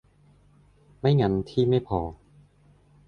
[0.99, 1.99] ไม่งั้นที่ไม่พอ